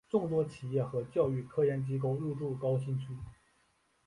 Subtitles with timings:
[0.09, 3.09] 众多企业和教育科研机构入驻高新区。